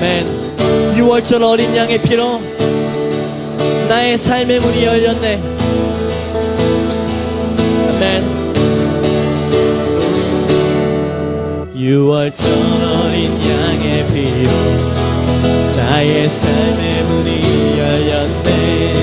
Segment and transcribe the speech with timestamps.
[0.00, 0.24] 아멘.
[0.96, 2.40] 6월절 어린 양의 피로
[3.86, 5.38] 나의 삶의 문이 열렸네.
[7.90, 8.40] 아멘.
[11.76, 12.40] 6월절
[13.04, 14.50] 어린 양의 피로
[15.76, 18.94] 나의 삶의 문이 열렸네.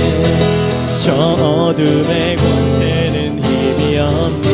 [1.06, 4.48] 저 어둠의 권세는 힘이 없네.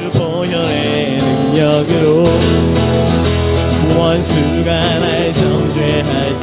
[0.00, 2.24] 주 보혈의 능력으로
[3.98, 6.40] 원수가 날 정죄할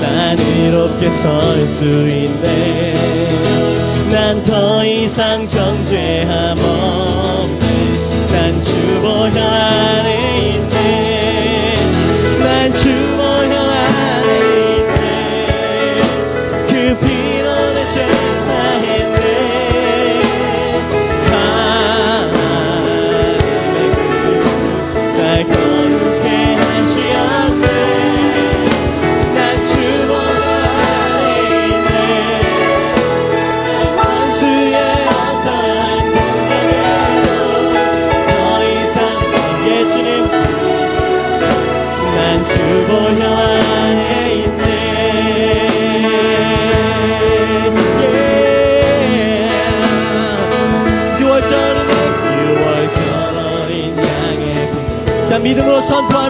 [0.00, 2.94] 때난 이롭게 설 수 있네.
[4.12, 7.66] 난 더 이상 정죄함 없네.
[8.32, 10.08] 난 주보혈 안에
[10.54, 11.15] 있네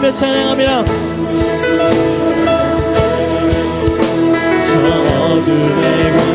[0.07, 0.85] 하며 찬양합니다.
[4.65, 4.71] 저
[5.25, 6.26] 어둠의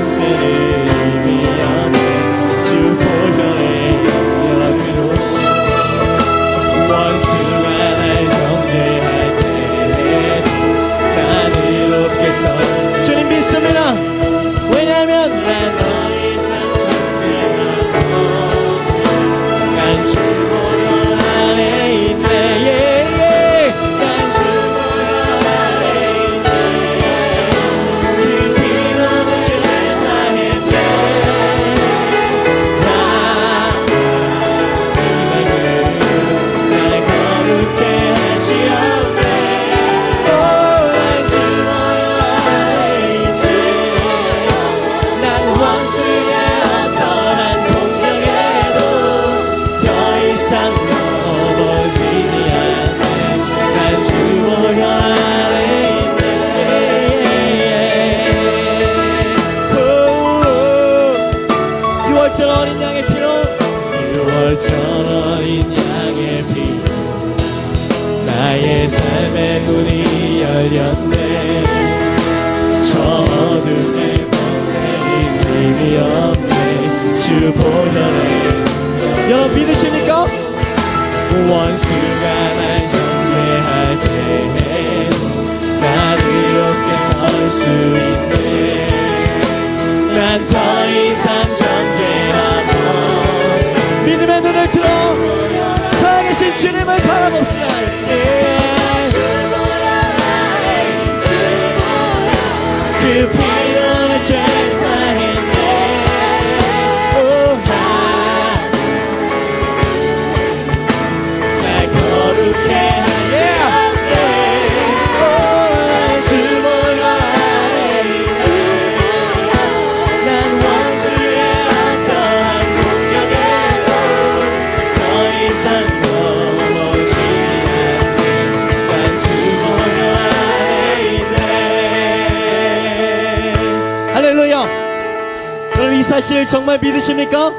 [136.22, 137.52] 사실 정말 믿으십니까?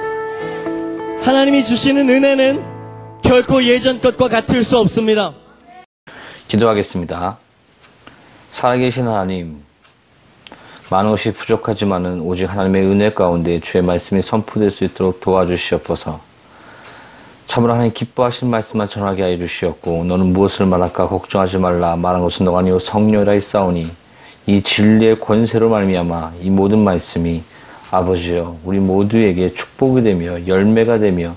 [1.20, 2.64] 하나님이 주시는 은혜는
[3.22, 5.34] 결코 예전 것과 같을 수 없습니다
[6.48, 7.38] 기도하겠습니다.
[8.54, 9.62] 살아계신 하나님,
[10.90, 16.22] 많은 것이 부족하지만은 오직 하나님의 은혜 가운데 주의 말씀이 선포될 수 있도록 도와주시옵소서.
[17.48, 22.60] 참으로 하나님 기뻐하실 말씀만 전하게 하여 주시옵고 너는 무엇을 말할까 걱정하지 말라 말한 것은 너가
[22.60, 23.92] 아니요 성령이라 했사오니
[24.46, 27.44] 이 진리의 권세로 말미암아 이 모든 말씀이
[27.94, 31.36] 아버지여 우리 모두에게 축복이 되며 열매가 되며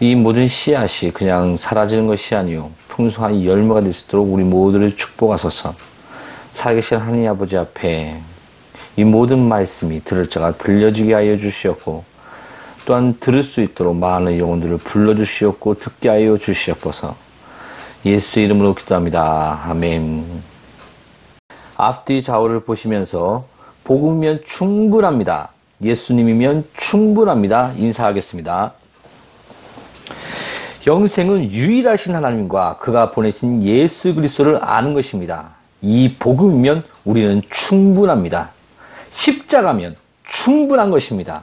[0.00, 4.94] 이 모든 씨앗이 그냥 사라지는 것이 아니요 풍성한 이 열매가 될 수 있도록 우리 모두를
[4.96, 5.74] 축복하소서.
[6.52, 8.20] 살아계신 하나님 아버지 앞에
[8.96, 12.04] 이 모든 말씀이 들을 자가 들려지게 하여 주시옵고
[12.84, 17.14] 또한 들을 수 있도록 많은 영혼들을 불러주시옵고 듣게 하여 주시옵소서.
[18.04, 19.62] 예수 이름으로 기도합니다.
[19.64, 20.42] 아멘.
[21.76, 23.44] 앞뒤 좌우를 보시면서
[23.84, 25.50] 복음이면 충분합니다.
[25.82, 27.72] 예수님이면 충분합니다.
[27.76, 28.72] 인사하겠습니다.
[30.86, 35.50] 영생은 유일하신 하나님과 그가 보내신 예수 그리스도를 아는 것입니다.
[35.82, 38.50] 이 복음이면 우리는 충분합니다.
[39.10, 39.96] 십자가면
[40.28, 41.42] 충분한 것입니다.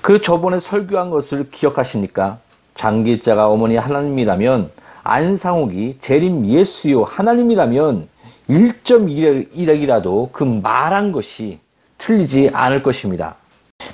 [0.00, 2.38] 그 저번에 설교한 것을 기억하십니까?
[2.74, 4.70] 장기자가 어머니 하나님이라면
[5.02, 8.08] 안상옥이 재림 예수요 하나님이라면
[8.48, 11.60] 1.1핵이라도 그 말한 것이
[11.98, 13.36] 틀리지 않을 것입니다.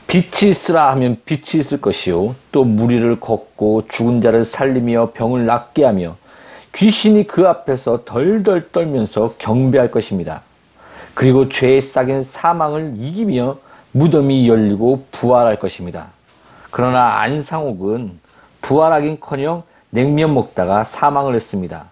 [0.06, 2.35] 빛이 있으라 하면 빛이 있을 것이요.
[2.52, 6.17] 또 무리를 걷고 죽은 자를 살리며 병을 낫게 하며
[6.73, 10.43] 귀신이 그 앞에서 덜덜 떨면서 경배할 것입니다.
[11.14, 13.58] 그리고 죄의 싹인 사망을 이기며
[13.93, 16.08] 무덤이 열리고 부활할 것입니다.
[16.70, 18.19] 그러나 안상옥은
[18.62, 21.87] 부활하긴커녕 냉면 먹다가 사망을 했습니다.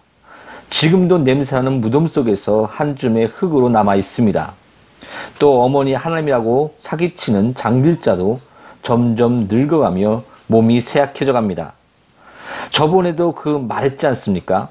[0.71, 4.55] 지금도 냄새나는 무덤 속에서 한 줌의 흙으로 남아 있습니다.
[5.39, 8.41] 또 어머니 하나님이라고 사기치는 장길자도
[8.83, 11.75] 점점 늙어가며 몸이 쇠약해져 갑니다.
[12.71, 14.71] 저번에도 그 말했지 않습니까?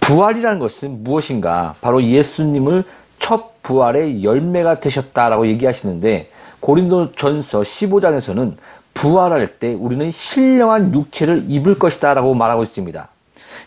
[0.00, 1.74] 부활이라는 것은 무엇인가?
[1.80, 2.84] 바로 예수님을
[3.18, 8.54] 첫 부활의 열매가 되셨다라고 얘기하시는데 고린도 전서 15장에서는
[8.94, 13.08] 부활할 때 우리는 신령한 육체를 입을 것이다 라고 말하고 있습니다.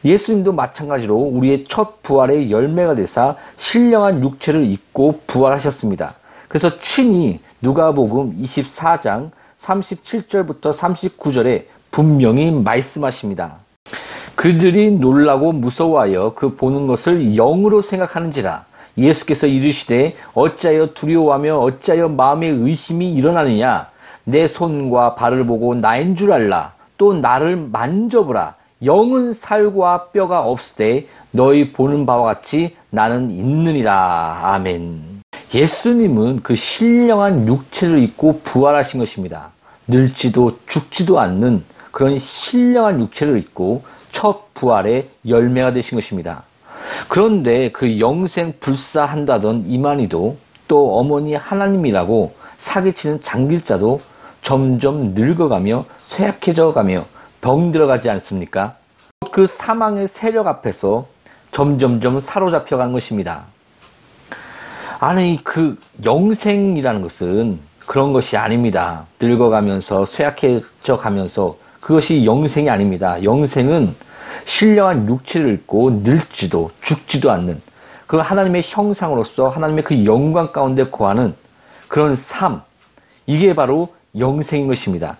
[0.03, 6.15] 예수님도 마찬가지로 우리의 첫 부활의 열매가 되사 신령한 육체를 입고 부활하셨습니다.
[6.47, 13.57] 그래서 친히 누가복음 24장 37절부터 39절에 분명히 말씀하십니다.
[14.35, 18.65] 그들이 놀라고 무서워하여 그 보는 것을 영으로 생각하는지라
[18.97, 23.89] 예수께서 이르시되 어찌하여 두려워하며 어찌하여 마음에 의심이 일어나느냐
[24.23, 31.71] 내 손과 발을 보고 나인 줄 알라 또 나를 만져보라 영은 살과 뼈가 없으되 너희
[31.71, 34.53] 보는 바와 같이 나는 있느니라.
[34.53, 35.21] 아멘.
[35.53, 39.51] 예수님은 그 신령한 육체를 입고 부활하신 것입니다.
[39.87, 46.43] 늙지도 죽지도 않는 그런 신령한 육체를 입고 첫 부활의 열매가 되신 것입니다.
[47.07, 50.37] 그런데 그 영생 불사한다던 이만희도
[50.67, 53.99] 또 어머니 하나님이라고 사기치는 장길자도
[54.41, 57.05] 점점 늙어가며 쇠약해져 가며
[57.41, 58.75] 병들어가지 않습니까?
[59.31, 61.07] 그 사망의 세력 앞에서
[61.51, 63.45] 점점점 사로잡혀 간 것입니다.
[64.99, 69.05] 아니, 그 영생이라는 것은 그런 것이 아닙니다.
[69.19, 73.23] 늙어가면서 쇠약해져 가면서 그것이 영생이 아닙니다.
[73.23, 73.95] 영생은
[74.43, 77.61] 신령한 육체를 입고 늙지도 죽지도 않는
[78.07, 81.33] 그 하나님의 형상으로서 하나님의 그 영광 가운데 거하는
[81.87, 82.61] 그런 삶.
[83.25, 85.17] 이게 바로 영생인 것입니다.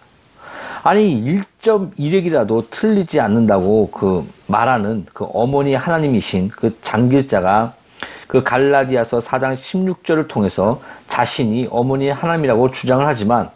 [0.84, 1.22] 아니
[1.62, 7.74] 1.1핵이라도 틀리지 않는다고 그 말하는 그 어머니 하나님이신 그 장길자가
[8.28, 13.50] 그 갈라디아서 4장 16절을 통해서 자신이 어머니 하나님이라고 주장을 하지만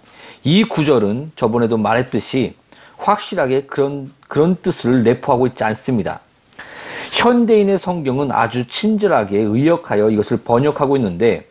[0.44, 2.56] 이 구절은 저번에도 말했듯이
[2.98, 6.20] 확실하게 그런 그런 뜻을 내포하고 있지 않습니다.
[7.14, 11.48] 현대인의 성경은 아주 친절하게 의역하여 이것을 번역하고 있는데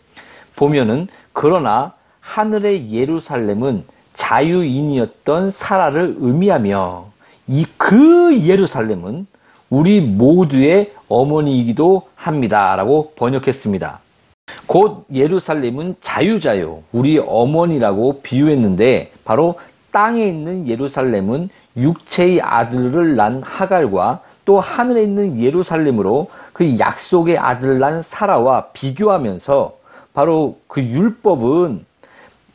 [0.56, 3.84] 보면은 그러나 하늘의 예루살렘은
[4.14, 7.06] 자유인이었던 사라를 의미하며
[7.48, 9.26] 이 그 예루살렘은
[9.68, 14.00] 우리 모두의 어머니이기도 합니다라고 번역했습니다.
[14.66, 19.58] 곧 예루살렘은 자유자요 우리 어머니라고 비유했는데 바로
[19.90, 28.02] 땅에 있는 예루살렘은 육체의 아들을 낳은 하갈과 또 하늘에 있는 예루살렘으로 그 약속의 아들을 낳은
[28.02, 29.76] 사라와 비교하면서
[30.14, 31.84] 바로 그 율법은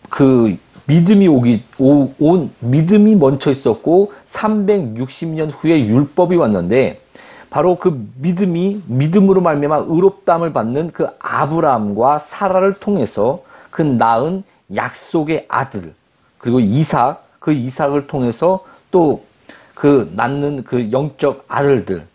[0.09, 7.01] 그 믿음이 오기 오, 온 믿음이 멈춰 있었고 360년 후에 율법이 왔는데
[7.49, 14.43] 바로 그 믿음이 믿음으로 말미암아 의롭다함을 받는 그 아브라함과 사라를 통해서 그 낳은
[14.75, 15.93] 약속의 아들
[16.37, 19.27] 그리고 이삭 그 이삭을 통해서 또
[19.77, 22.07] 그 낳는 그 영적 아들들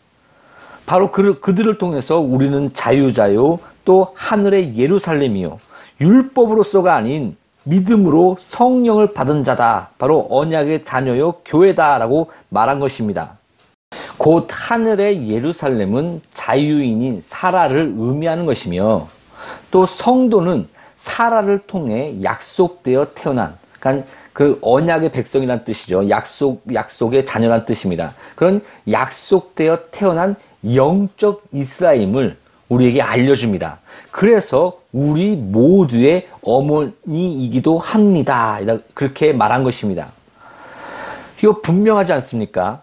[0.85, 5.61] 바로 그, 그들을 통해서 우리는 자유자요 또 하늘의 예루살렘이요
[6.01, 9.91] 율법으로서가 아닌 믿음으로 성령을 받은 자다.
[9.99, 13.39] 바로 언약의 자녀요 교회다라고 말한 것입니다.
[14.19, 19.09] 곧 하늘의 예루살렘은 자유인인 사라를 의미하는 것이며
[19.71, 26.09] 또 성도는 사라를 통해 약속되어 태어난 그러니까 그 언약의 백성이란 뜻이죠.
[26.09, 28.15] 약속 약속의 자녀란 뜻입니다.
[28.37, 32.37] 그런 약속되어 태어난 영적 이스라임을
[32.73, 33.81] 우리에게 알려줍니다.
[34.11, 38.59] 그래서 우리 모두의 어머니이기도 합니다.
[38.95, 40.09] 그렇게 말한 것입니다.
[41.43, 42.83] 이거 분명하지 않습니까?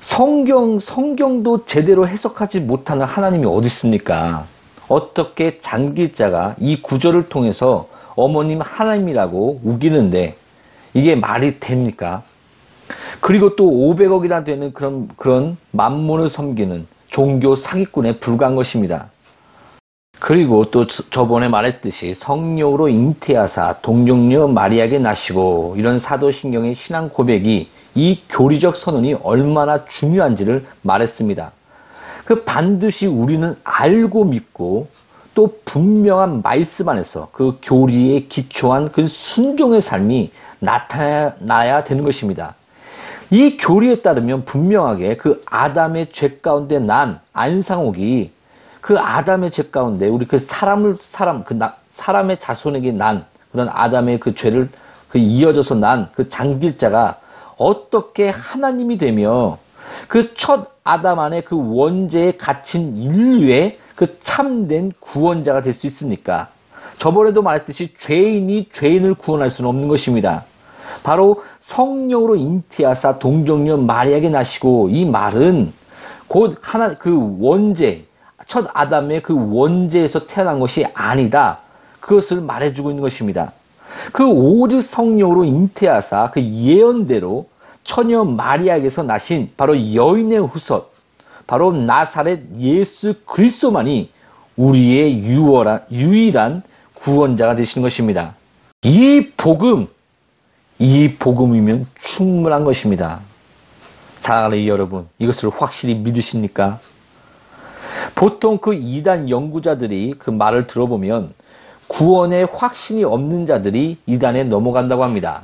[0.00, 4.46] 성경, 성경도 제대로 해석하지 못하는 하나님이 어디 있습니까?
[4.88, 10.36] 어떻게 장길자가 이 구절을 통해서 어머님 하나님이라고 우기는데
[10.94, 12.22] 이게 말이 됩니까?
[13.20, 16.86] 그리고 또 500억이나 되는 그런, 그런 만문을 섬기는
[17.20, 19.10] 종교 사기꾼에 불과한 것입니다.
[20.18, 28.74] 그리고 또 저번에 말했듯이 성령으로 잉태하사 동정녀 마리아에게 나시고 이런 사도신경의 신앙 고백이 이 교리적
[28.74, 31.52] 선언이 얼마나 중요한지를 말했습니다.
[32.24, 34.88] 그 반드시 우리는 알고 믿고
[35.34, 42.54] 또 분명한 말씀 안에서 그 교리에 기초한 그 순종의 삶이 나타나야 되는 것입니다.
[43.30, 48.32] 이 교리에 따르면 분명하게 그 아담의 죄 가운데 난 안상옥이
[48.80, 54.20] 그 아담의 죄 가운데 우리 그 사람을 사람 그 나, 사람의 자손에게 난 그런 아담의
[54.20, 54.68] 그 죄를
[55.08, 57.20] 그 이어져서 난 그 장길자가
[57.56, 59.58] 어떻게 하나님이 되며
[60.08, 66.48] 그 첫 아담 안에 그 원죄에 갇힌 인류의 그 참된 구원자가 될 수 있습니까?
[66.98, 70.44] 저번에도 말했듯이 죄인이 죄인을 구원할 수는 없는 것입니다.
[71.02, 75.72] 바로 성령으로 잉태하사 동정녀 마리아에게 나시고 이 말은
[76.26, 78.06] 곧 하나 그 원죄
[78.46, 81.60] 첫 아담의 그 원죄에서 태어난 것이 아니다.
[82.00, 83.52] 그것을 말해주고 있는 것입니다.
[84.12, 87.46] 그 오직 성령으로 잉태하사 그 예언대로
[87.84, 90.82] 처녀 마리아에게서 나신 바로 여인의 후손,
[91.46, 94.10] 바로 나사렛 예수 그리스도만이
[94.56, 96.62] 우리의 유월한, 유일한
[96.94, 98.34] 구원자가 되시는 것입니다.
[98.82, 99.88] 이 복음,
[100.82, 103.20] 이 복음이면 충분한 것입니다.
[104.18, 106.80] 사랑하는 여러분, 이것을 확실히 믿으십니까?
[108.14, 111.34] 보통 그 이단 연구자들이 그 말을 들어보면
[111.86, 115.42] 구원에 확신이 없는 자들이 이단에 넘어간다고 합니다.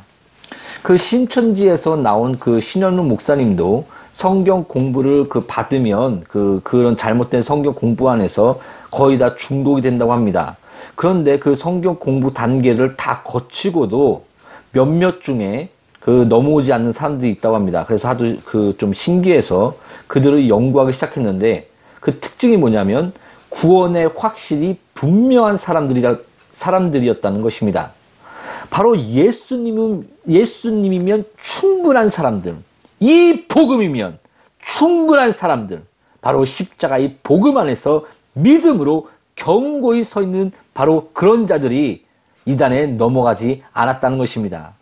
[0.83, 8.09] 그 신천지에서 나온 그 신현우 목사님도 성경 공부를 그 받으면 그 그런 잘못된 성경 공부
[8.09, 8.59] 안에서
[8.91, 10.57] 거의 다 중독이 된다고 합니다.
[10.95, 14.25] 그런데 그 성경 공부 단계를 다 거치고도
[14.77, 17.85] 몇몇 중에 그 넘어오지 않는 사람들이 있다고 합니다.
[17.87, 19.75] 그래서 하도 그 좀 신기해서
[20.07, 21.69] 그들을 연구하기 시작했는데
[22.01, 23.13] 그 특징이 뭐냐면
[23.49, 26.19] 구원의 확실히 분명한 사람들이라
[26.53, 27.93] 사람들이었다는 것입니다.
[28.69, 32.57] 바로 예수님은 예수님이면 충분한 사람들,
[33.01, 34.19] 이 복음이면
[34.63, 35.83] 충분한 사람들,
[36.21, 38.05] 바로 십자가의 복음 안에서
[38.35, 42.06] 믿음으로 견고히 서 있는 바로 그런 자들이
[42.47, 44.73] 이단에 넘어가지 않았다는 것입니다.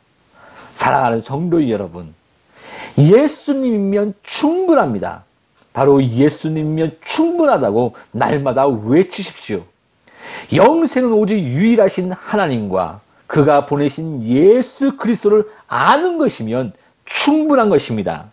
[0.75, 2.15] 사랑하는 성도 여러분,
[2.97, 5.25] 예수님이면 충분합니다.
[5.73, 9.65] 바로 예수님이면 충분하다고 날마다 외치십시오.
[10.53, 16.73] 영생은 오직 유일하신 하나님과 그가 보내신 예수 그리스도를 아는 것이면
[17.05, 18.27] 충분한 것입니다.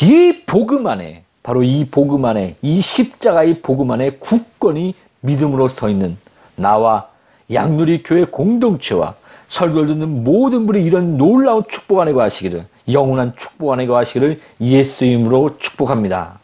[0.00, 6.16] 이 복음 안에 바로 이 복음 안에 이 십자가의 복음 안에 굳건히 믿음으로 서 있는
[6.56, 7.09] 나와
[7.52, 9.14] 양누리 교회 공동체와
[9.48, 15.56] 설교를 듣는 모든 분이 이런 놀라운 축복 안에 거하시기를 영원한 축복 안에 거하시기를 예수 이름으로
[15.58, 16.38] 축복합니다.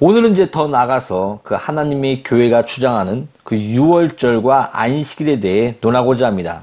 [0.00, 6.62] 오늘은 이제 더 나가서 그 하나님의 교회가 주장하는 그 6월절과 안식일에 대해 논하고자 합니다.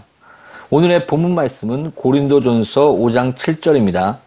[0.69, 4.17] 오늘의 본문 말씀은 고린도전서 5장 7절입니다.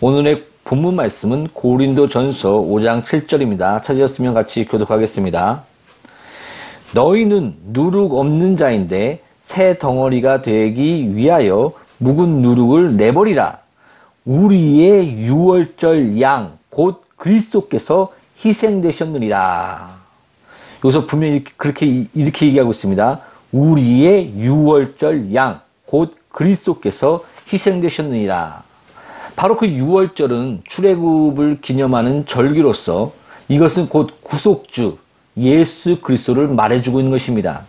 [0.00, 3.82] 오늘의 본문 말씀은 고린도전서 5장 7절입니다.
[3.84, 5.62] 찾으셨으면 같이 교독하겠습니다.
[6.96, 13.58] 너희는 누룩 없는 자인데 새 덩어리가 되기 위하여 묵은 누룩을 내버리라.
[14.24, 18.12] 우리의 6월절 양, 곧 그리스도께서
[18.42, 19.94] 희생되셨느니라.
[20.84, 23.20] 여기서 분명히 그렇게 이렇게 얘기하고 있습니다.
[23.52, 28.62] 우리의 6월절 양, 곧 그리스도께서 희생되셨느니라.
[29.36, 33.12] 바로 그 6월절은 출애굽을 기념하는 절기로서
[33.48, 34.96] 이것은 곧 구속주
[35.36, 37.64] 예수 그리스도를 말해주고 있는 것입니다.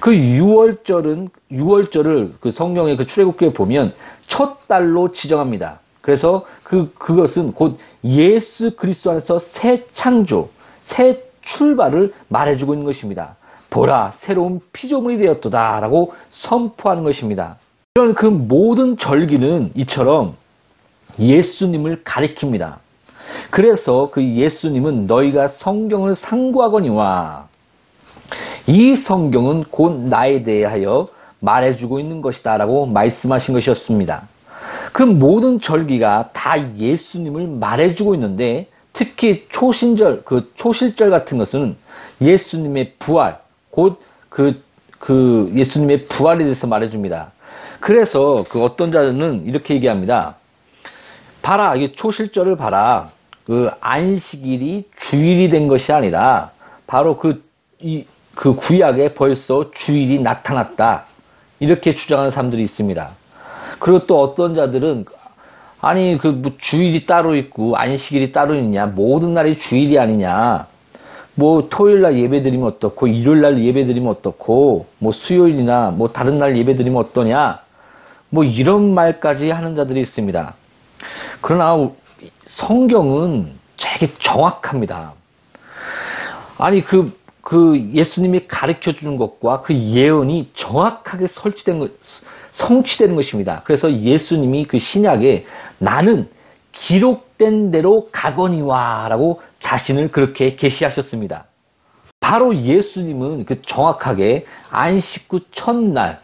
[0.00, 3.94] 그 6월절은 6월절을 그 성경의 그 출애굽기에 보면
[4.26, 5.80] 첫 달로 지정합니다.
[6.02, 10.50] 그래서 그 그것은 곧 예수 그리스도 안에서 새 창조,
[10.80, 13.36] 새 출발을 말해주고 있는 것입니다.
[13.70, 17.58] 보라, 새로운 피조물이 되었도다라고 선포하는 것입니다.
[17.94, 20.36] 이런 그 모든 절기는 이처럼
[21.18, 22.76] 예수님을 가리킵니다.
[23.50, 27.48] 그래서 그 예수님은 너희가 성경을 상고하거니와
[28.66, 31.08] 이 성경은 곧 나에 대하여
[31.40, 34.28] 말해주고 있는 것이다 라고 말씀하신 것이었습니다.
[34.92, 41.76] 그 모든 절기가 다 예수님을 말해주고 있는데 특히 초신절, 그 초실절 같은 것은
[42.20, 43.38] 예수님의 부활,
[43.70, 44.62] 곧 그,
[44.98, 47.32] 그 예수님의 부활에 대해서 말해줍니다.
[47.80, 50.36] 그래서 그 어떤 자들은 이렇게 얘기합니다.
[51.42, 53.10] 봐라, 이 초실절을 봐라.
[53.48, 56.50] 그 안식일이 주일이 된 것이 아니라
[56.86, 57.42] 바로 그,
[57.80, 61.06] 이, 그 구약에 벌써 주일이 나타났다.
[61.58, 63.08] 이렇게 주장하는 사람들이 있습니다.
[63.78, 65.06] 그리고 또 어떤 자들은
[65.80, 68.84] 아니 그 뭐 주일이 따로 있고 안식일이 따로 있냐?
[68.84, 70.66] 모든 날이 주일이 아니냐?
[71.34, 76.38] 뭐 토요일 날 예배 드리면 어떻고 일요일 날 예배 드리면 어떻고 뭐 수요일이나 뭐 다른
[76.38, 77.60] 날 예배 드리면 어떠냐?
[78.28, 80.54] 뭐 이런 말까지 하는 자들이 있습니다.
[81.40, 81.90] 그러나
[82.48, 85.12] 성경은 되게 정확합니다.
[86.56, 91.92] 아니 그, 그 예수님이 가르쳐 주는 것과 그 예언이 정확하게 설치된 것,
[92.50, 93.62] 성취되는 것입니다.
[93.64, 95.46] 그래서 예수님이 그 신약에
[95.78, 96.28] 나는
[96.72, 101.44] 기록된 대로 가거니와라고 자신을 그렇게 계시하셨습니다.
[102.20, 106.20] 바로 예수님은 그 정확하게 안식 후 첫날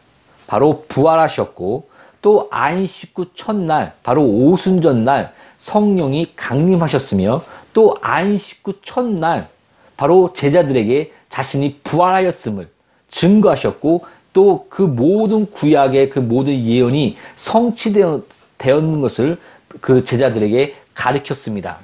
[0.46, 1.88] 바로 부활하셨고
[2.20, 5.32] 또 안식 후 첫날 바로 오순절날
[5.64, 7.42] 성령이 강림하셨으며
[7.72, 9.48] 또 안식 후 첫날
[9.96, 12.68] 바로 제자들에게 자신이 부활하였음을
[13.10, 14.04] 증거하셨고
[14.34, 19.38] 또 그 모든 구약의 그 모든 예언이 성취되었는 것을
[19.80, 21.78] 그 제자들에게 가르쳤습니다.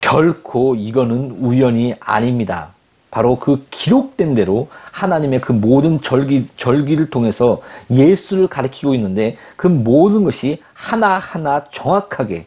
[0.00, 2.72] 결코 이거는 우연이 아닙니다.
[3.10, 10.24] 바로 그 기록된 대로 하나님의 그 모든 절기, 절기를 통해서 예수를 가르치고 있는데 그 모든
[10.24, 12.46] 것이 하나하나 정확하게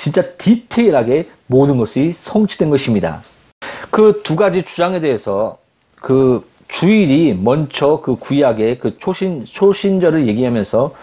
[0.00, 3.22] 진짜 디테일하게 모든 것이 성취된 것입니다.
[3.90, 5.58] 그 두 가지 주장에 대해서
[5.96, 10.94] 그 주일이 먼저 그 구약의 그 초신, 초신절을 얘기하면서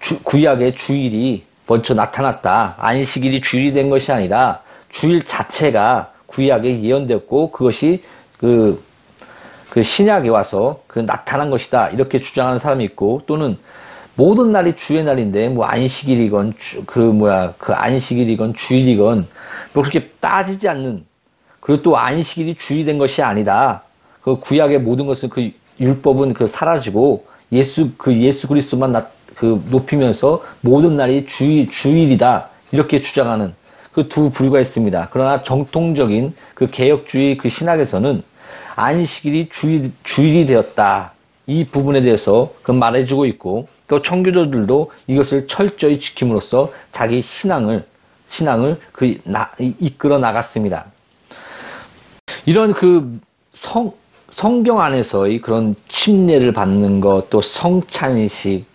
[0.00, 2.76] 주, 구약의 주일이 먼저 나타났다.
[2.78, 8.02] 안식일이 주일이 된 것이 아니라 주일 자체가 구약에 예언되었고 그것이
[8.38, 8.82] 그,
[9.68, 11.88] 그 신약에 와서 그 나타난 것이다.
[11.90, 13.58] 이렇게 주장하는 사람이 있고 또는
[14.18, 19.28] 모든 날이 주의 날인데 뭐 안식일이건 주, 그 뭐야 그 안식일이건 주일이건
[19.72, 21.04] 뭐 그렇게 따지지 않는
[21.60, 23.84] 그리고 또 안식일이 주일이 된 것이 아니다.
[24.20, 29.06] 그 구약의 모든 것은 그 율법은 그 사라지고 예수 그 예수 그리스도만 나,
[29.36, 33.54] 그 높이면서 모든 날이 주일 주일이다 이렇게 주장하는
[33.92, 35.10] 그 두 부류가 있습니다.
[35.12, 38.24] 그러나 정통적인 그 개혁주의 그 신학에서는
[38.74, 41.12] 안식일이 주일 주일이 되었다
[41.46, 47.84] 이 부분에 대해서 그 말해주고 있고 또 청교도들도 이것을 철저히 지킴으로써 자기 신앙을
[48.26, 50.84] 신앙을 그 나, 이끌어 나갔습니다.
[52.44, 53.18] 이런 그
[53.52, 53.90] 성,
[54.30, 58.66] 성경 안에서의 그런 침례를 받는 것, 또 성찬식,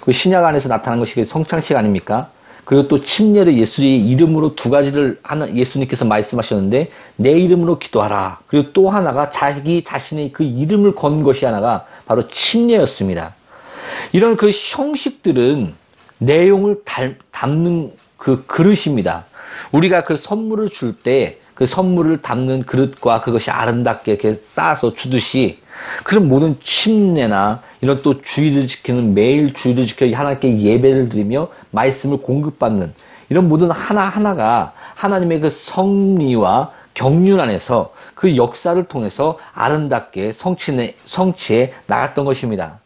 [0.00, 2.30] 그 신약 안에서 나타난 것이 성찬식 아닙니까?
[2.64, 8.38] 그리고 또 침례를 예수의 이름으로 두 가지를 하나 예수님께서 말씀하셨는데 내 이름으로 기도하라.
[8.46, 13.34] 그리고 또 하나가 자기 자신의 그 이름을 건 것이 하나가 바로 침례였습니다.
[14.12, 15.74] 이런 그 형식들은
[16.18, 16.82] 내용을
[17.30, 19.24] 담는 그 그릇입니다.
[19.72, 25.58] 우리가 그 선물을 줄 때 그 선물을 담는 그릇과 그것이 아름답게 이렇게 쌓아서 주듯이
[26.02, 32.92] 그런 모든 침례나 이런 또 주의를 지키는 매일 주의를 지켜 하나님께 예배를 드리며 말씀을 공급받는
[33.28, 42.24] 이런 모든 하나하나가 하나님의 그 성리와 경륜 안에서 그 역사를 통해서 아름답게 성취해, 성취해 나갔던
[42.24, 42.81] 것입니다.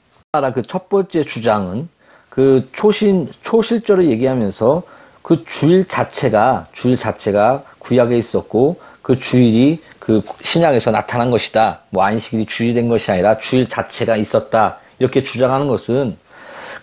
[0.52, 1.88] 그 첫 번째 주장은
[2.28, 4.82] 그 초신, 초실절을 얘기하면서
[5.22, 11.80] 그 주일 자체가 주일 자체가 구약에 있었고 그 주일이 그 신약에서 나타난 것이다.
[11.90, 14.78] 뭐 안식일이 주일이 된 것이 아니라 주일 자체가 있었다.
[14.98, 16.16] 이렇게 주장하는 것은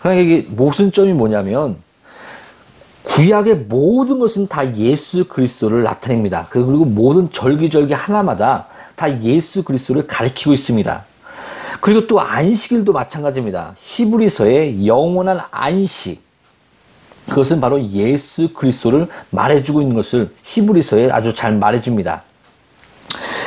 [0.00, 1.76] 그러니까 이게 모순점이 뭐냐면
[3.04, 6.46] 구약의 모든 것은 다 예수 그리스도를 나타냅니다.
[6.50, 11.04] 그 그리고 모든 절기절기 하나마다 다 예수 그리스도를 가리키고 있습니다.
[11.84, 13.74] 그리고 또 안식일도 마찬가지입니다.
[13.76, 16.22] 히브리서의 영원한 안식
[17.28, 22.22] 그것은 바로 예수 그리스도를 말해주고 있는 것을 히브리서에 아주 잘 말해줍니다.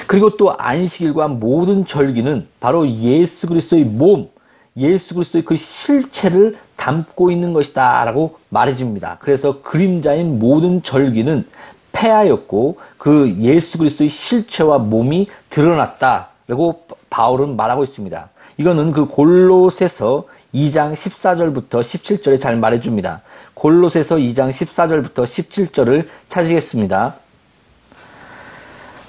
[0.06, 4.30] 그리고 또 안식일과 모든 절기는 바로 예수 그리스도의 몸,
[4.78, 9.18] 예수 그리스도의 그 실체를 담고 있는 것이다 라고 말해줍니다.
[9.20, 11.44] 그래서 그림자인 모든 절기는
[11.92, 18.30] 폐하였고 그 예수 그리스도의 실체와 몸이 드러났다 라고 바울은 말하고 있습니다.
[18.58, 23.22] 이거는 그 골로새서 2장 14절부터 17절에 잘 말해줍니다.
[23.54, 27.16] 골로새서 2장 14절부터 17절을 찾으겠습니다.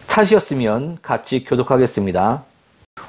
[0.07, 2.43] 찾으셨으면 같이 교독하겠습니다.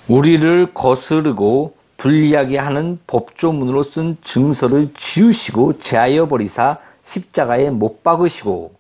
[0.08, 8.79] 우리를 거스르고 불리하게 하는 법조문으로 쓴 증서를 지우시고 제하여 버리사 십자가에 못 박으시고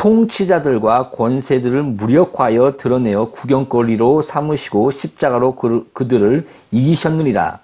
[0.00, 7.58] 통치자들과 권세들을 무력하여 드러내어 구경거리로 삼으시고 십자가로 그, 그들을 이기셨느니라.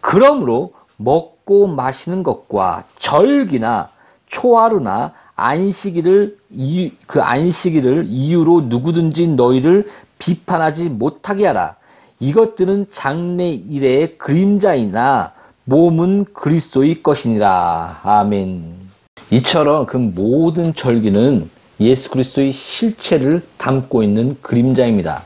[0.00, 3.88] 그러므로 먹고 마시는 것과 절기나
[4.26, 9.86] 초하루나 안식일을 이유, 그 안식일을 이유로 누구든지 너희를
[10.20, 11.74] 비판하지 못하게 하라.
[12.20, 15.32] 이것들은 장래 일의 그림자이나
[15.64, 18.00] 몸은 그리스도의 것이니라.
[18.04, 18.90] 아멘.
[19.30, 21.50] 이처럼 그 모든 절기는
[21.80, 25.22] 예수 그리스도의 실체를 담고 있는 그림자입니다.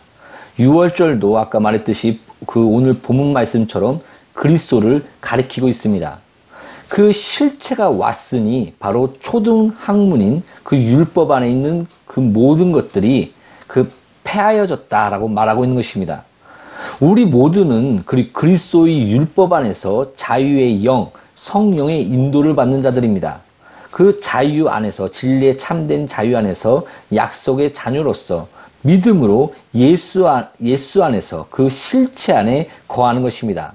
[0.58, 4.00] 6월절도 아까 말했듯이 그 오늘 본문 말씀처럼
[4.34, 6.18] 그리스도를 가리키고 있습니다.
[6.88, 13.34] 그 실체가 왔으니 바로 초등 학문인 그 율법 안에 있는 그 모든 것들이
[13.66, 13.90] 그
[14.22, 16.24] 폐하여졌다라고 말하고 있는 것입니다.
[17.00, 23.40] 우리 모두는 그리스도의 율법 안에서 자유의 영, 성령의 인도를 받는 자들입니다.
[23.94, 28.48] 그 자유 안에서 진리에 참된 자유 안에서 약속의 자녀로서
[28.82, 33.72] 믿음으로 예수 안, 예수 안에서 그 실체 안에 거하는 것입니다.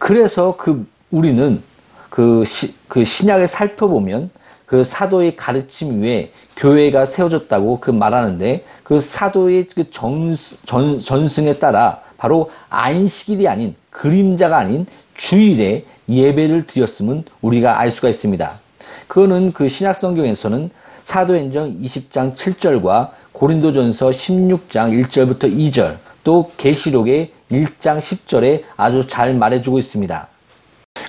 [0.00, 1.62] 그래서 그 우리는
[2.10, 4.28] 그, 시, 그 신약을 살펴보면
[4.66, 10.34] 그 사도의 가르침 위에 교회가 세워졌다고 그 말하는데 그 사도의 그 전,
[10.66, 18.63] 전, 전승에 따라 바로 안식일이 아닌 그림자가 아닌 주일에 예배를 드렸음은 우리가 알 수가 있습니다.
[19.08, 20.70] 그거는 그 신약 성경에서는
[21.02, 30.28] 사도행전 20장 7절과 고린도전서 16장 1절부터 2절 또 계시록의 1장 10절에 아주 잘 말해주고 있습니다.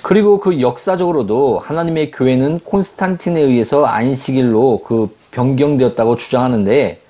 [0.03, 7.01] 그리고 그 역사적으로도 하나님의 교회는 콘스탄틴에 의해서 안식일로 그 변경되었다고 주장하는데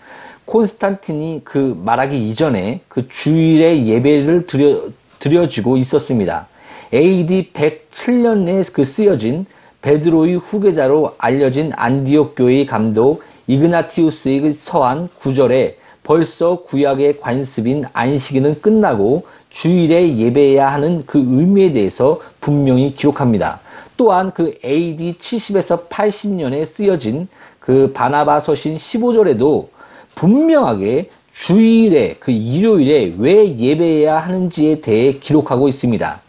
[0.46, 6.48] 콘스탄틴이 그 말하기 이전에 그 주일의 예배를 드려, 드려지고 있었습니다.
[6.94, 9.46] AD 107년에 그 쓰여진
[9.86, 19.26] 베드로의 후계자로 알려진 안디옥 교회의 감독 이그나티우스의 그 서한 9절에 벌써 구약의 관습인 안식일은 끝나고
[19.52, 23.60] 주일에 예배해야 하는 그 의미에 대해서 분명히 기록합니다.
[23.96, 27.28] 또한 그 AD 70에서 80년에 쓰여진
[27.60, 29.68] 그 바나바 서신 15절에도
[30.16, 36.22] 분명하게 주일에 그 일요일에 왜 예배해야 하는지에 대해 기록하고 있습니다.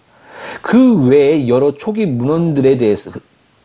[0.60, 3.10] 그 외에 여러 초기 문헌들에 대해서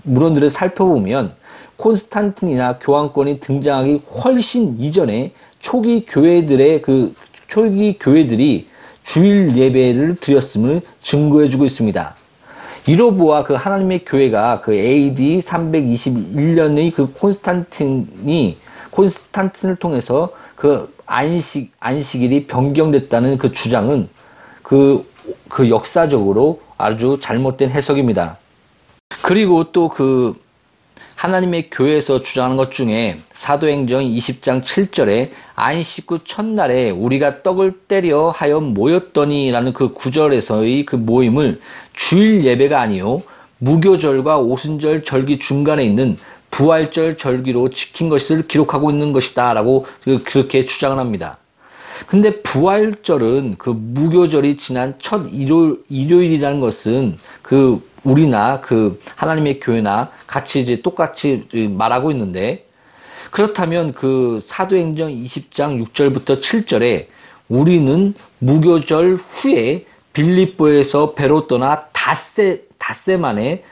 [0.04, 1.34] 문헌들을 살펴보면
[1.78, 7.14] 콘스탄틴이나 교황권이 등장하기 훨씬 이전에 초기 교회들의 그
[7.48, 8.68] 초기 교회들이
[9.04, 12.16] 주일 예배를 드렸음을 증거해주고 있습니다.
[12.88, 18.58] 이로 보아 그 하나님의 교회가 그 AD 321년의 그 콘스탄틴이
[18.90, 24.10] 콘스탄틴을 통해서 그 안식 안식일이 변경됐다는 그 주장은
[24.64, 25.06] 그,
[25.50, 28.38] 그 역사적으로 아주 잘못된 해석입니다.
[29.22, 30.36] 그리고 또 그
[31.22, 38.60] 하나님의 교회에서 주장하는 것 중에 사도행전 20장 7절에 안식 구 첫날에 우리가 떡을 때려 하여
[38.60, 41.62] 모였더니라는 그 구절에서의 그 모임을
[41.94, 43.22] 주일 예배가 아니요
[43.60, 46.18] 무교절과 오순절 절기 중간에 있는
[46.50, 51.38] 부활절 절기로 지킨 것을 기록하고 있는 것이다라고 그 그렇게 주장을 합니다.
[52.08, 60.62] 근데 부활절은 그 무교절이 지난 첫 일요, 일요일이라는 것은 그 우리나 그 하나님의 교회나 같이
[60.62, 62.66] 이제 똑같이 말하고 있는데
[63.30, 67.08] 그렇다면 그 사도행전 20장 6절부터 7절에
[67.48, 73.64] 우리는 무교절 후에 빌립보에서 배로 떠나 닷새 닷새 만에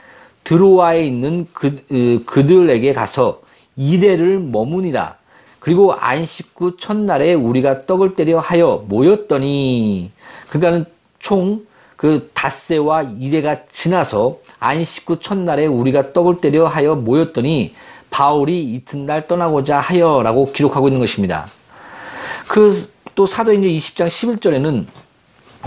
[0.44, 3.42] 드로아에 있는 그, 그들에게 가서
[3.76, 5.19] 이래를 머무니라.
[5.60, 10.10] 그리고 안식 구 첫날에 우리가 떡을 때려 하여 모였더니
[10.48, 10.84] 그러니까는
[11.18, 17.74] 총 그 닷새와 이래가 지나서 안식 구 첫날에 우리가 떡을 때려 하여 모였더니
[18.10, 21.48] 바울이 이튿날 떠나고자 하여라고 기록하고 있는 것입니다.
[22.48, 22.70] 그
[23.14, 24.86] 또 사도행전 20장 11절에는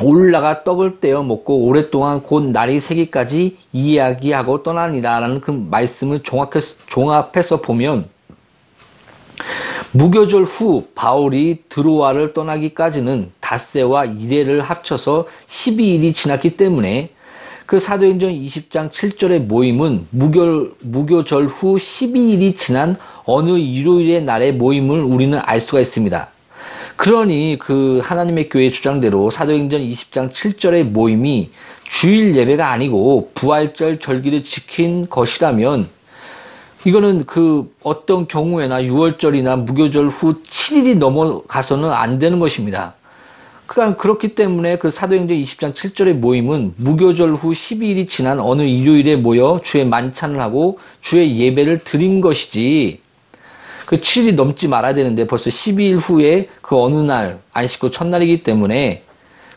[0.02, 8.10] 올라가 떡을 떼어 먹고 오랫동안 곧 날이 새기까지 이야기하고 떠나니라라는 그 말씀을 종합해서, 종합해서 보면
[9.92, 17.10] 무교절 후 바울이 드로아를 떠나기까지는 닷새와 이래를 합쳐서 12일이 지났기 때문에
[17.66, 25.40] 그 사도행전 20장 7절의 모임은 무교, 무교절 후 12일이 지난 어느 일요일의 날의 모임을 우리는
[25.42, 26.30] 알 수가 있습니다.
[26.96, 31.52] 그러니 그 하나님의 교회 주장대로 사도행전 20장 7절의 모임이
[31.84, 35.90] 주일 예배가 아니고 부활절 절기를 지킨 것이라면
[36.86, 42.96] 이거는 그 어떤 경우에나 6월절이나 무교절 후 7일이 넘어가서는 안 되는 것입니다.
[43.66, 49.62] 그러니까 그렇기 때문에 그 사도행전 20장 7절의 모임은 무교절 후 12일이 지난 어느 일요일에 모여
[49.64, 53.00] 주의 만찬을 하고 주의 예배를 드린 것이지
[53.86, 59.04] 그 7일이 넘지 말아야 되는데 벌써 12일 후에 그 어느 날 안식구 첫날이기 때문에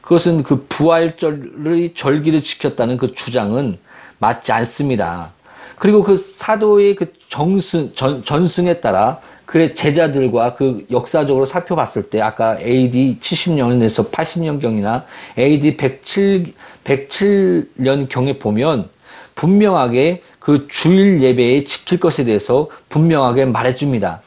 [0.01, 3.79] 그것은 그 부활절의 절기를 지켰다는 그 주장은
[4.19, 5.33] 맞지 않습니다.
[5.79, 12.59] 그리고 그 사도의 그 정승, 전, 전승에 따라 그의 제자들과 그 역사적으로 살펴봤을 때 아까
[12.61, 15.05] AD 70년에서 80년경이나
[15.39, 16.53] AD 107,
[16.85, 18.89] 107년경에 보면
[19.37, 24.23] 분명하게 그 주일 예배에 지킬 것에 대해서 분명하게 말해줍니다.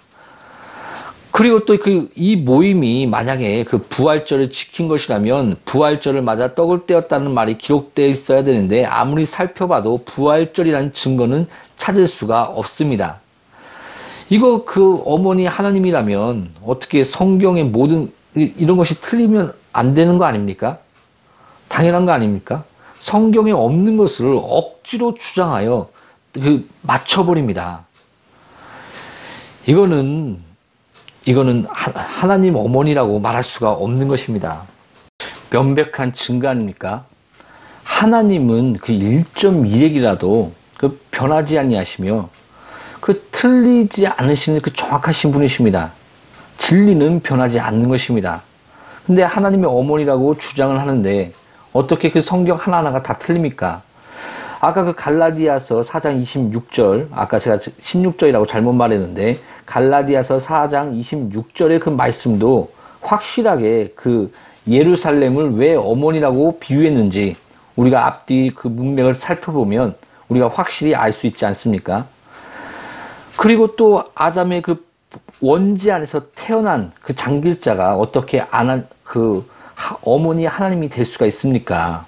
[1.32, 7.58] 그리고 또 그 이 모임이 만약에 그 부활절을 지킨 것이라면 부활절을 맞아 떡을 떼었다는 말이
[7.58, 13.20] 기록되어 있어야 되는데 아무리 살펴봐도 부활절이라는 증거는 찾을 수가 없습니다.
[14.30, 20.80] 이거 그 어머니 하나님이라면 어떻게 성경의 모든 이런 것이 틀리면 안 되는 거 아닙니까?
[21.68, 22.64] 당연한 거 아닙니까?
[23.00, 25.90] 성경에 없는 것을 억지로 주장하여
[26.34, 27.86] 그 맞춰버립니다.
[29.66, 30.49] 이거는
[31.26, 34.64] 이거는 하나님 어머니라고 말할 수가 없는 것입니다.
[35.52, 37.06] 명백한 증거 아닙니까?
[37.84, 42.30] 하나님은 그 1.1핵이라도 그 변하지 아니하시며
[43.00, 45.92] 그 틀리지 않으시는 그 정확하신 분이십니다.
[46.58, 48.42] 진리는 변하지 않는 것입니다.
[49.06, 51.34] 근데 하나님의 어머니라고 주장을 하는데
[51.74, 53.82] 어떻게 그 성경 하나하나가 다 틀립니까?
[54.62, 62.70] 아까 그 갈라디아서 4장 26절, 아까 제가 16절이라고 잘못 말했는데, 갈라디아서 4장 26절의 그 말씀도
[63.02, 64.32] 확실하게 그
[64.68, 67.36] 예루살렘을 왜 어머니라고 비유했는지
[67.78, 69.96] 우리가 앞뒤 그 문맥을 살펴보면
[70.28, 72.06] 우리가 확실히 알 수 있지 않습니까?
[73.38, 74.86] 그리고 또 아담의 그
[75.40, 79.50] 원지 안에서 태어난 그 장길자가 어떻게 안한 그
[80.04, 82.06] 어머니 하나님이 될 수가 있습니까?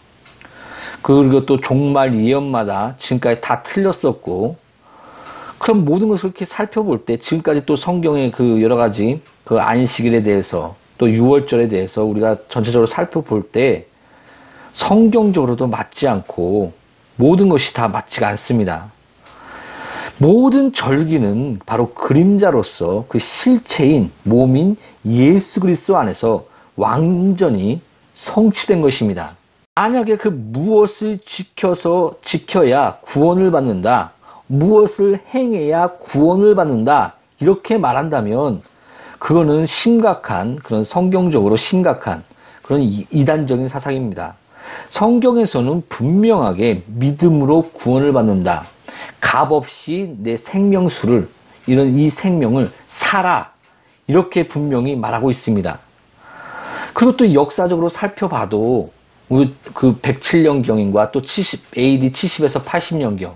[1.01, 4.57] 그리고 또 종말 예언마다 지금까지 다 틀렸었고,
[5.57, 10.75] 그럼 모든 것을 이렇게 살펴볼 때 지금까지 또 성경의 그 여러 가지 그 안식일에 대해서
[10.97, 13.85] 또 6월절에 대해서 우리가 전체적으로 살펴볼 때
[14.73, 16.73] 성경적으로도 맞지 않고
[17.15, 18.91] 모든 것이 다 맞지가 않습니다.
[20.17, 27.81] 모든 절기는 바로 그림자로서 그 실체인 몸인 예수 그리스도 안에서 완전히
[28.13, 29.35] 성취된 것입니다.
[29.81, 34.11] 만약에 그 무엇을 지켜서 지켜야 구원을 받는다.
[34.45, 37.15] 무엇을 행해야 구원을 받는다.
[37.39, 38.61] 이렇게 말한다면
[39.17, 42.23] 그거는 심각한 그런 성경적으로 심각한
[42.61, 44.35] 그런 이단적인 사상입니다.
[44.89, 48.65] 성경에서는 분명하게 믿음으로 구원을 받는다.
[49.19, 51.27] 값 없이 내 생명수를
[51.65, 53.51] 이런 이 생명을 살아
[54.05, 55.79] 이렇게 분명히 말하고 있습니다.
[56.93, 58.91] 그리고 또 역사적으로 살펴봐도
[59.73, 63.33] 그 107년경인과 또 70, AD 70에서 80년경.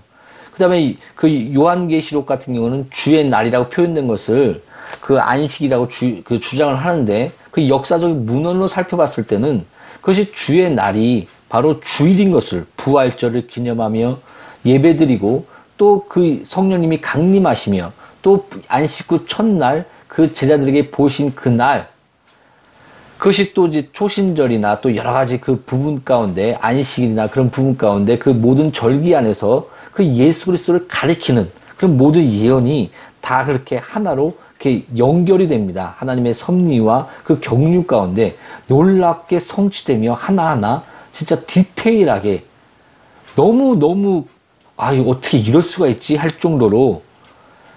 [0.51, 4.63] 그 다음에 그 요한계시록 같은 경우는 주의 날이라고 표현된 것을
[5.01, 9.65] 그 안식이라고 주, 그 주장을 하는데 그 역사적인 문헌으로 살펴봤을 때는
[9.99, 14.19] 그것이 주의 날이 바로 주일인 것을 부활절을 기념하며
[14.65, 15.45] 예배드리고
[15.77, 21.89] 또 그 성령님이 강림하시며 또 안식 후 첫날 그 제자들에게 보신 그날
[23.25, 28.29] 그것이 또 이제 초신절이나 또 여러 가지 그 부분 가운데 안식일이나 그런 부분 가운데 그
[28.29, 35.47] 모든 절기 안에서 그 예수 그리스도를 가리키는 그런 모든 예언이 다 그렇게 하나로 이렇게 연결이
[35.47, 35.95] 됩니다.
[35.97, 38.35] 하나님의 섭리와 그 경륜 가운데
[38.67, 42.43] 놀랍게 성취되며 하나하나 진짜 디테일하게
[43.35, 44.25] 너무 너무
[44.77, 47.01] 아 어떻게 이럴 수가 있지 할 정도로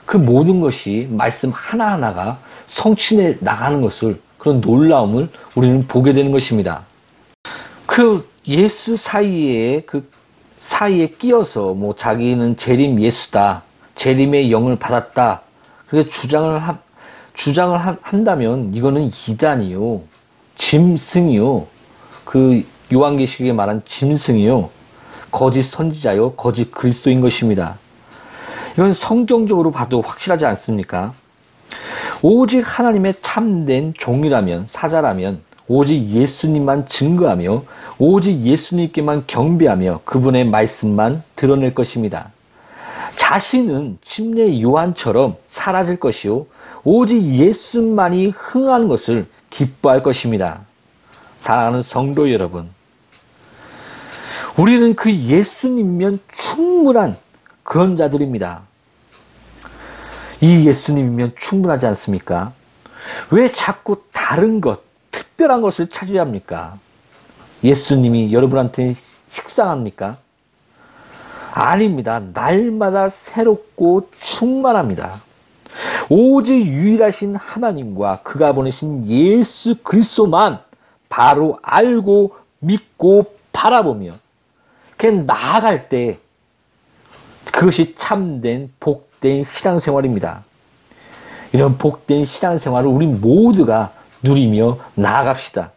[0.05, 6.85] 그 모든 것이 말씀 하나하나가 성취해 나가는 것을 그런 놀라움을 우리는 보게 되는 것입니다.
[7.87, 10.09] 그 예수 사이에 그
[10.59, 13.63] 사이에 끼어서 뭐 자기는 재림 예수다.
[13.97, 15.43] 재림의 영을 받았다.
[15.89, 16.79] 그렇게 주장을 하,
[17.35, 20.03] 주장을 한다면 이거는 이단이요.
[20.57, 21.67] 짐승이요.
[22.25, 24.71] 그 요한계시록에 말한 짐승이요.
[25.31, 26.33] 거짓 선지자요.
[26.33, 27.79] 거짓 그리스도인 것입니다.
[28.75, 31.13] 이건 성경적으로 봐도 확실하지 않습니까?
[32.23, 37.63] 오직 하나님의 참된 종이라면, 사자라면, 오직 예수님만 증거하며,
[37.99, 42.33] 오직 예수님께만 경배하며 그분의 말씀만 드러낼 것입니다.
[43.17, 46.47] 자신은 침례 요한처럼 사라질 것이요,
[46.85, 50.61] 오직 예수만이 흥하는 것을 기뻐할 것입니다.
[51.41, 52.71] 사랑하는 성도 여러분,
[54.57, 57.17] 우리는 그 예수님면 충분한
[57.63, 58.68] 그런 자들입니다.
[60.41, 62.53] 이 예수님이면 충분하지 않습니까?
[63.31, 66.79] 왜 자꾸 다른 것, 특별한 것을 찾아야 합니까?
[67.65, 68.95] 예수님이 여러분한테
[69.27, 70.19] 식상합니까?
[71.53, 72.21] 아닙니다.
[72.33, 75.23] 날마다 새롭고 충만합니다.
[76.09, 80.61] 오직 유일하신 하나님과 그가 보내신 예수 그리스도만
[81.09, 84.15] 바로 알고 믿고 바라보며
[84.97, 86.19] 그 나아갈 때
[87.53, 90.45] 그것이 참된 복 복된 신앙생활입니다.
[91.53, 95.71] 이런 복된 신앙생활을 우리 모두가 누리며 나아갑시다.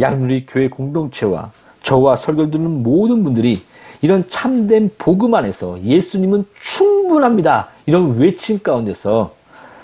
[0.00, 1.50] 양누리 교회 공동체와
[1.82, 3.62] 저와 설교 듣는 모든 분들이
[4.02, 7.68] 이런 참된 복음 안에서 예수님은 충분합니다.
[7.86, 9.34] 이런 외침 가운데서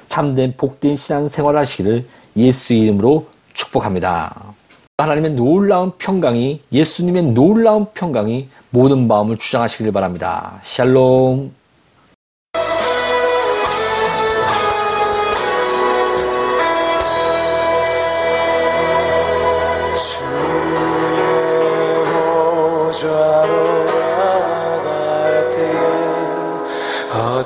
[0.09, 4.55] 참된 복된 신앙생활 하시기를 예수 이름으로 축복합니다.
[4.99, 10.61] 하나님의 놀라운 평강이 예수님의 놀라운 평강이 모든 마음을 주장하시길 바랍니다.
[10.63, 11.56] 샬롬.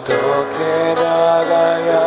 [0.01, 2.00] 어떻게 나가야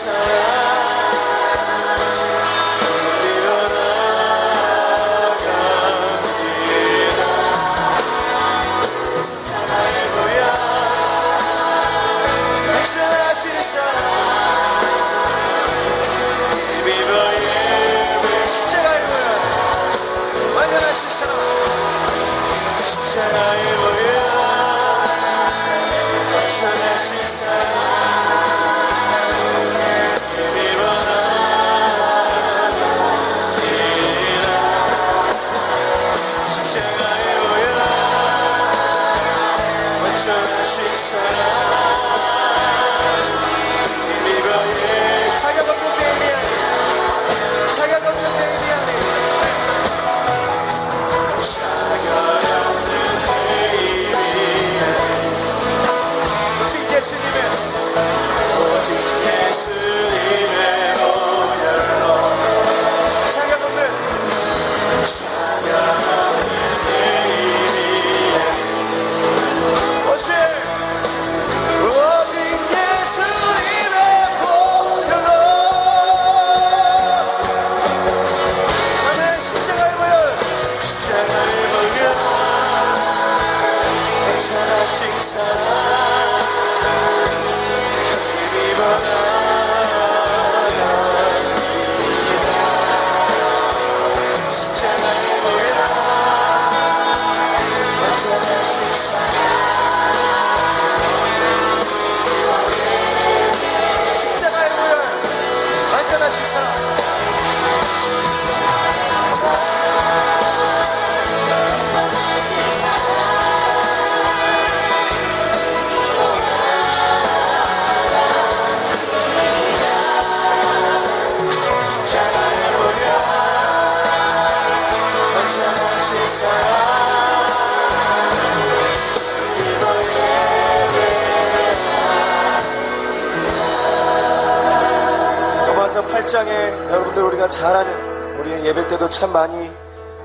[0.00, 0.39] sun.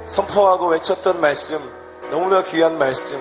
[0.06, 1.60] 선포하고 외쳤던 말씀
[2.10, 3.20] 너무나 귀한 말씀.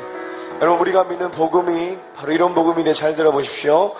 [0.60, 3.92] 여러분 우리가 믿는 복음이 바로 이런 복음인데 잘 들어보십시오.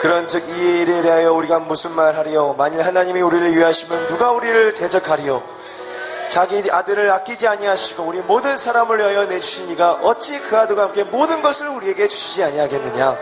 [0.00, 2.54] 그런 즉 이 일에 대하여 우리가 무슨 말 하리요?
[2.56, 5.42] 만일 하나님이 우리를 위하시면 누가 우리를 대적하리요?
[6.28, 11.68] 자기 아들을 아끼지 아니하시고 우리 모든 사람을 위하여 내주시니가 어찌 그 아들과 함께 모든 것을
[11.68, 13.16] 우리에게 주시지 아니하겠느냐?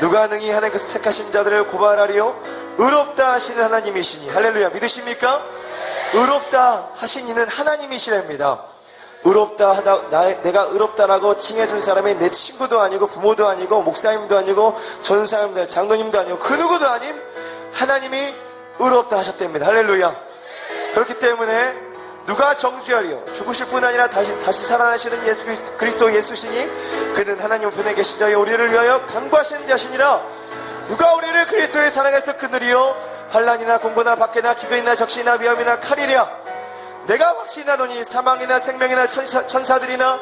[0.00, 2.34] 누가 능히 하나님께서 택하신 자들을 고발하리요?
[2.78, 4.30] 의롭다 하시는 하나님이시니.
[4.30, 4.68] 할렐루야.
[4.70, 5.42] 믿으십니까?
[6.14, 8.62] 의롭다 하신 이는 하나님이시랍니다
[9.24, 15.68] 의롭다 하다 나, 내가 의롭다라고 칭해준 사람이 내 친구도 아니고 부모도 아니고 목사님도 아니고 전사님도
[15.68, 17.14] 장로님도 아니고 그 누구도 아닌
[17.72, 18.16] 하나님이
[18.78, 20.14] 의롭다 하셨답니다 할렐루야
[20.94, 21.86] 그렇기 때문에
[22.26, 23.32] 누가 정죄하리요?
[23.32, 25.46] 죽으실 뿐 아니라 다시, 다시 살아나시는 예수
[25.78, 30.22] 그리스도, 예수시니 그는 하나님 분에 계신 자여 우리를 위하여 강구하시는 자시니라
[30.88, 33.15] 누가 우리를 그리스도의 사랑에서 끊으리요?
[33.30, 36.28] 환란이나 공고나 박해나 기근이나 적시나 위험이나 칼이랴
[37.06, 40.20] 내가 확신하노니 사망이나 생명이나 천사, 천사들이나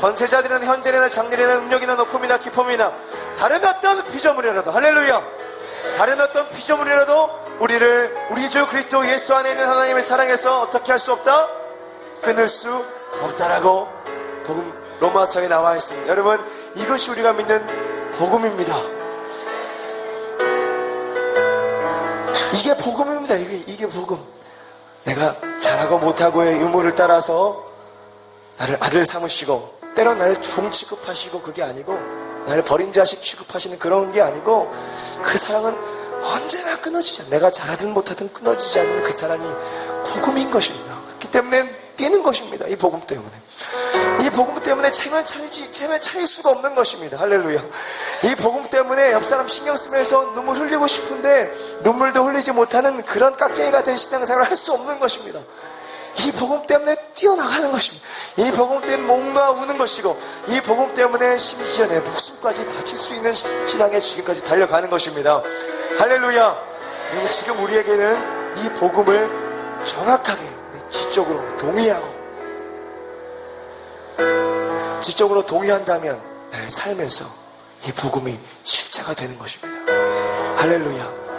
[0.00, 2.92] 권세자들이나 현재나 장렬이나 능력이나 높음이나 기품이나
[3.38, 5.22] 다른 어떤 피조물이라도 할렐루야
[5.96, 11.12] 다른 어떤 피조물이라도 우리를 우리 주 그리스도 예수 안에 있는 하나님의 사랑에서 어떻게 할 수
[11.12, 11.48] 없다?
[12.22, 12.84] 끊을 수
[13.22, 13.88] 없다라고
[14.44, 16.08] 복음 로마서에 나와 있습니다.
[16.08, 16.38] 여러분
[16.76, 18.99] 이것이 우리가 믿는 복음입니다.
[22.80, 23.36] 복음입니다.
[23.36, 24.18] 이게 이게 복음.
[25.04, 27.64] 내가 잘하고 못하고의 의무를 따라서
[28.58, 31.98] 나를 아들 삼으시고 때론 나를 종 취급하시고 그게 아니고
[32.46, 34.72] 나를 버린 자식 취급하시는 그런 게 아니고
[35.22, 35.74] 그 사랑은
[36.22, 39.44] 언제나 끊어지지 않 내가 잘하든 못하든 끊어지지 않는 그 사랑이
[40.06, 40.94] 복음인 것입니다.
[41.06, 42.66] 그렇기 때문에 뛰는 것입니다.
[42.66, 43.30] 이 복음 때문에.
[44.22, 47.18] 이 복음 때문에 체면 차리지, 체면 차릴 수가 없는 것입니다.
[47.18, 47.60] 할렐루야.
[48.24, 51.52] 이 복음 때문에 옆 사람 신경 쓰면서 눈물 흘리고 싶은데
[51.82, 55.40] 눈물도 흘리지 못하는 그런 깍쟁이 같은 신앙 생활을 할 수 없는 것입니다.
[56.18, 58.06] 이 복음 때문에 뛰어나가는 것입니다.
[58.36, 63.32] 이 복음 때문에 뭔가 우는 것이고, 이 복음 때문에 심지어 내 목숨까지 바칠 수 있는
[63.32, 65.40] 신앙의 지경까지 달려가는 것입니다.
[65.98, 66.58] 할렐루야!
[67.10, 69.30] 그리고 지금 우리에게는 이 복음을
[69.84, 70.42] 정확하게
[70.90, 72.19] 지적으로 동의하고,
[75.02, 77.24] 지적으로 동의한다면 나의 삶에서
[77.86, 79.92] 이 복음이 실제가 되는 것입니다.
[80.56, 81.29] 할렐루야!